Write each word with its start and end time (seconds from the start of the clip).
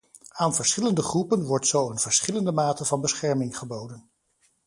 Aan 0.31 0.53
verschillende 0.53 1.01
groepen 1.03 1.45
wordt 1.45 1.67
zo 1.67 1.89
een 1.89 1.97
verschillende 1.99 2.51
mate 2.51 2.85
van 2.85 3.01
bescherming 3.01 3.57
geboden. 3.57 4.09